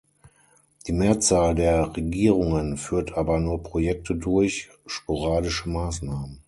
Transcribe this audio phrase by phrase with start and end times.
[0.87, 6.39] Die Mehrzahl der Regierungen führt aber nur Projekte durch, sporadische Maßnahmen.